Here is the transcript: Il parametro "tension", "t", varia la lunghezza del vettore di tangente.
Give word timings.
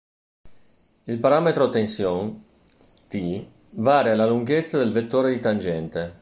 Il 1.03 1.19
parametro 1.19 1.69
"tension", 1.69 2.43
"t", 3.07 3.45
varia 3.73 4.15
la 4.15 4.25
lunghezza 4.25 4.79
del 4.79 4.91
vettore 4.91 5.31
di 5.31 5.39
tangente. 5.39 6.13